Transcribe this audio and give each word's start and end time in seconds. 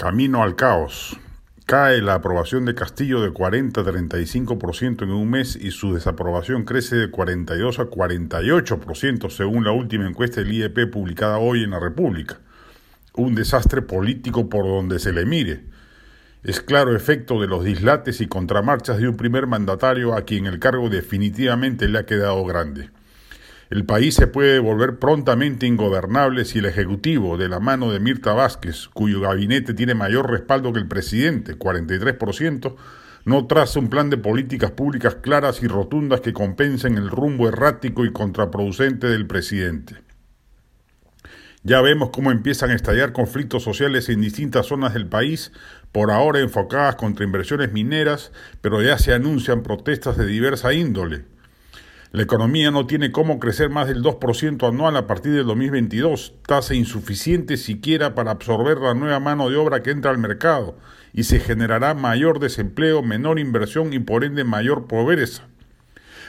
Camino 0.00 0.42
al 0.42 0.56
caos. 0.56 1.18
Cae 1.66 2.00
la 2.00 2.14
aprobación 2.14 2.64
de 2.64 2.74
Castillo 2.74 3.20
de 3.20 3.32
40 3.32 3.82
a 3.82 3.84
35% 3.84 5.02
en 5.02 5.10
un 5.10 5.28
mes 5.28 5.56
y 5.56 5.72
su 5.72 5.92
desaprobación 5.92 6.64
crece 6.64 6.96
de 6.96 7.10
42 7.10 7.80
a 7.80 7.84
48% 7.84 9.28
según 9.28 9.64
la 9.64 9.72
última 9.72 10.08
encuesta 10.08 10.40
del 10.40 10.54
IEP 10.54 10.90
publicada 10.90 11.36
hoy 11.36 11.64
en 11.64 11.72
la 11.72 11.80
República. 11.80 12.38
Un 13.12 13.34
desastre 13.34 13.82
político 13.82 14.48
por 14.48 14.64
donde 14.64 14.98
se 15.00 15.12
le 15.12 15.26
mire. 15.26 15.64
Es 16.44 16.62
claro 16.62 16.96
efecto 16.96 17.38
de 17.38 17.48
los 17.48 17.62
dislates 17.62 18.22
y 18.22 18.26
contramarchas 18.26 18.96
de 18.96 19.06
un 19.06 19.18
primer 19.18 19.46
mandatario 19.46 20.14
a 20.14 20.22
quien 20.22 20.46
el 20.46 20.60
cargo 20.60 20.88
definitivamente 20.88 21.88
le 21.88 21.98
ha 21.98 22.06
quedado 22.06 22.42
grande. 22.46 22.88
El 23.70 23.84
país 23.84 24.16
se 24.16 24.26
puede 24.26 24.58
volver 24.58 24.98
prontamente 24.98 25.64
ingobernable 25.64 26.44
si 26.44 26.58
el 26.58 26.66
Ejecutivo, 26.66 27.36
de 27.36 27.48
la 27.48 27.60
mano 27.60 27.92
de 27.92 28.00
Mirta 28.00 28.32
Vázquez, 28.32 28.88
cuyo 28.88 29.20
gabinete 29.20 29.74
tiene 29.74 29.94
mayor 29.94 30.28
respaldo 30.28 30.72
que 30.72 30.80
el 30.80 30.88
presidente, 30.88 31.56
43%, 31.56 32.74
no 33.26 33.46
traza 33.46 33.78
un 33.78 33.88
plan 33.88 34.10
de 34.10 34.16
políticas 34.16 34.72
públicas 34.72 35.14
claras 35.14 35.62
y 35.62 35.68
rotundas 35.68 36.20
que 36.20 36.32
compensen 36.32 36.98
el 36.98 37.10
rumbo 37.10 37.46
errático 37.46 38.04
y 38.04 38.12
contraproducente 38.12 39.06
del 39.06 39.28
presidente. 39.28 40.02
Ya 41.62 41.80
vemos 41.80 42.10
cómo 42.10 42.32
empiezan 42.32 42.70
a 42.70 42.74
estallar 42.74 43.12
conflictos 43.12 43.62
sociales 43.62 44.08
en 44.08 44.20
distintas 44.20 44.66
zonas 44.66 44.94
del 44.94 45.06
país, 45.06 45.52
por 45.92 46.10
ahora 46.10 46.40
enfocadas 46.40 46.96
contra 46.96 47.24
inversiones 47.24 47.70
mineras, 47.70 48.32
pero 48.62 48.82
ya 48.82 48.98
se 48.98 49.12
anuncian 49.12 49.62
protestas 49.62 50.16
de 50.16 50.26
diversa 50.26 50.72
índole. 50.72 51.24
La 52.12 52.24
economía 52.24 52.72
no 52.72 52.88
tiene 52.88 53.12
cómo 53.12 53.38
crecer 53.38 53.70
más 53.70 53.86
del 53.86 54.02
2% 54.02 54.68
anual 54.68 54.96
a 54.96 55.06
partir 55.06 55.32
del 55.32 55.46
2022, 55.46 56.34
tasa 56.44 56.74
insuficiente 56.74 57.56
siquiera 57.56 58.16
para 58.16 58.32
absorber 58.32 58.78
la 58.78 58.94
nueva 58.94 59.20
mano 59.20 59.48
de 59.48 59.56
obra 59.56 59.84
que 59.84 59.92
entra 59.92 60.10
al 60.10 60.18
mercado, 60.18 60.76
y 61.12 61.22
se 61.22 61.38
generará 61.38 61.94
mayor 61.94 62.40
desempleo, 62.40 63.04
menor 63.04 63.38
inversión 63.38 63.92
y 63.92 64.00
por 64.00 64.24
ende 64.24 64.42
mayor 64.42 64.88
pobreza. 64.88 65.44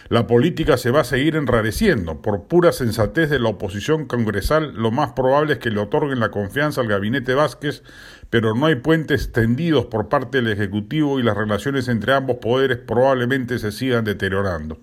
La 0.08 0.28
política 0.28 0.78
se 0.78 0.92
va 0.92 1.02
a 1.02 1.04
seguir 1.04 1.36
enrareciendo. 1.36 2.22
Por 2.22 2.44
pura 2.44 2.74
sensatez 2.74 3.32
de 3.32 3.40
la 3.40 3.50
oposición 3.50 4.06
congresal, 4.06 4.76
lo 4.76 4.92
más 4.92 5.14
probable 5.14 5.54
es 5.54 5.60
que 5.60 5.72
le 5.72 5.80
otorguen 5.80 6.20
la 6.20 6.30
confianza 6.30 6.82
al 6.82 6.90
gabinete 6.90 7.34
Vázquez, 7.34 7.82
pero 8.30 8.54
no 8.54 8.68
hay 8.68 8.76
puentes 8.76 9.32
tendidos 9.32 9.88
por 9.88 10.10
parte 10.10 10.44
del 10.44 10.52
Ejecutivo 10.52 11.20
y 11.20 11.24
las 11.24 11.36
relaciones 11.36 11.88
entre 11.88 12.14
ambos 12.14 12.38
poderes 12.38 12.78
probablemente 12.78 13.58
se 13.58 13.72
sigan 13.72 14.04
deteriorando. 14.04 14.80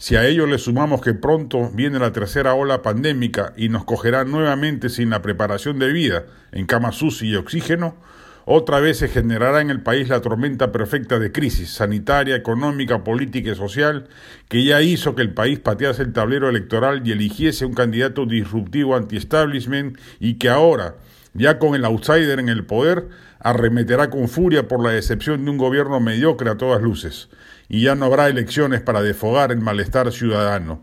Si 0.00 0.14
a 0.14 0.24
ello 0.24 0.46
le 0.46 0.58
sumamos 0.58 1.00
que 1.00 1.12
pronto 1.12 1.72
viene 1.74 1.98
la 1.98 2.12
tercera 2.12 2.54
ola 2.54 2.82
pandémica 2.82 3.52
y 3.56 3.68
nos 3.68 3.84
cogerá 3.84 4.24
nuevamente 4.24 4.90
sin 4.90 5.10
la 5.10 5.22
preparación 5.22 5.80
de 5.80 5.92
vida 5.92 6.24
en 6.52 6.66
cama 6.66 6.92
sucia 6.92 7.28
y 7.28 7.34
oxígeno, 7.34 7.96
otra 8.44 8.78
vez 8.78 8.98
se 8.98 9.08
generará 9.08 9.60
en 9.60 9.70
el 9.70 9.82
país 9.82 10.08
la 10.08 10.20
tormenta 10.20 10.70
perfecta 10.70 11.18
de 11.18 11.32
crisis 11.32 11.70
sanitaria, 11.70 12.36
económica, 12.36 13.02
política 13.02 13.50
y 13.50 13.56
social 13.56 14.06
que 14.48 14.64
ya 14.64 14.80
hizo 14.82 15.16
que 15.16 15.22
el 15.22 15.34
país 15.34 15.58
patease 15.58 16.02
el 16.02 16.12
tablero 16.12 16.48
electoral 16.48 17.02
y 17.04 17.10
eligiese 17.10 17.66
un 17.66 17.74
candidato 17.74 18.24
disruptivo 18.24 18.94
anti-establishment 18.94 19.98
y 20.20 20.34
que 20.34 20.48
ahora, 20.48 20.94
ya 21.34 21.58
con 21.58 21.74
el 21.74 21.84
outsider 21.84 22.38
en 22.38 22.48
el 22.48 22.64
poder, 22.64 23.08
arremeterá 23.40 24.10
con 24.10 24.28
furia 24.28 24.68
por 24.68 24.82
la 24.82 24.90
decepción 24.90 25.44
de 25.44 25.50
un 25.50 25.58
gobierno 25.58 26.00
mediocre 26.00 26.50
a 26.50 26.56
todas 26.56 26.82
luces. 26.82 27.28
Y 27.68 27.82
ya 27.82 27.94
no 27.94 28.06
habrá 28.06 28.28
elecciones 28.28 28.80
para 28.80 29.02
defogar 29.02 29.52
el 29.52 29.60
malestar 29.60 30.10
ciudadano. 30.12 30.82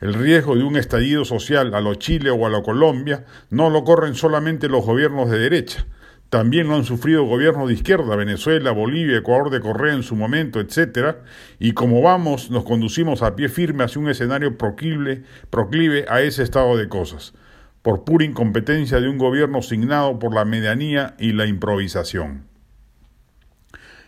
El 0.00 0.14
riesgo 0.14 0.56
de 0.56 0.64
un 0.64 0.76
estallido 0.76 1.24
social 1.24 1.74
a 1.74 1.80
lo 1.80 1.94
Chile 1.94 2.30
o 2.30 2.46
a 2.46 2.50
lo 2.50 2.62
Colombia 2.62 3.24
no 3.50 3.70
lo 3.70 3.84
corren 3.84 4.14
solamente 4.14 4.68
los 4.68 4.84
gobiernos 4.84 5.30
de 5.30 5.38
derecha, 5.38 5.86
también 6.28 6.66
lo 6.66 6.74
han 6.74 6.84
sufrido 6.84 7.24
gobiernos 7.24 7.68
de 7.68 7.74
izquierda, 7.74 8.16
Venezuela, 8.16 8.72
Bolivia, 8.72 9.18
Ecuador 9.18 9.48
de 9.50 9.60
Correa 9.60 9.94
en 9.94 10.02
su 10.02 10.16
momento, 10.16 10.58
etcétera, 10.58 11.22
y 11.60 11.72
como 11.72 12.02
vamos, 12.02 12.50
nos 12.50 12.64
conducimos 12.64 13.22
a 13.22 13.36
pie 13.36 13.48
firme 13.48 13.84
hacia 13.84 14.00
un 14.00 14.08
escenario 14.08 14.58
proclive, 14.58 15.22
proclive 15.50 16.04
a 16.08 16.20
ese 16.22 16.42
estado 16.42 16.76
de 16.76 16.88
cosas, 16.88 17.32
por 17.86 18.02
pura 18.02 18.24
incompetencia 18.24 19.00
de 19.00 19.08
un 19.08 19.16
gobierno 19.16 19.62
signado 19.62 20.18
por 20.18 20.34
la 20.34 20.44
medianía 20.44 21.14
y 21.20 21.30
la 21.30 21.46
improvisación. 21.46 22.48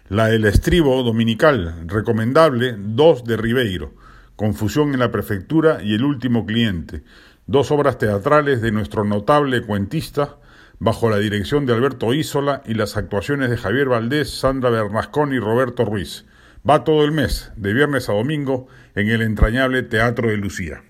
La 0.09 0.33
El 0.33 0.47
Estribo 0.47 1.01
Dominical, 1.05 1.85
recomendable, 1.87 2.75
dos 2.77 3.23
de 3.23 3.37
Ribeiro, 3.37 3.95
Confusión 4.35 4.95
en 4.95 4.99
la 4.99 5.13
Prefectura 5.13 5.79
y 5.81 5.95
El 5.95 6.03
Último 6.03 6.45
Cliente, 6.45 7.05
dos 7.47 7.71
obras 7.71 7.99
teatrales 7.99 8.61
de 8.63 8.73
nuestro 8.73 9.05
notable 9.05 9.63
cuentista, 9.63 10.39
bajo 10.81 11.09
la 11.09 11.19
dirección 11.19 11.65
de 11.65 11.75
Alberto 11.75 12.13
Isola 12.13 12.63
y 12.67 12.75
las 12.75 12.97
actuaciones 12.97 13.49
de 13.49 13.59
Javier 13.59 13.87
Valdés, 13.87 14.29
Sandra 14.29 14.71
Bernascón 14.71 15.33
y 15.33 15.39
Roberto 15.39 15.85
Ruiz. 15.85 16.27
Va 16.69 16.83
todo 16.83 17.05
el 17.05 17.13
mes, 17.13 17.53
de 17.55 17.75
viernes 17.75 18.09
a 18.09 18.15
domingo, 18.15 18.67
en 18.97 19.09
el 19.09 19.23
entrañable 19.23 19.85
Teatro 19.85 20.31
de 20.31 20.37
Lucía. 20.37 20.83